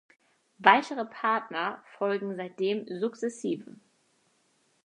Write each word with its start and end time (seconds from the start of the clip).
Weitere 0.57 1.05
Partner 1.05 1.83
folgen 1.99 2.35
seitdem 2.35 2.87
sukzessive. 2.87 3.75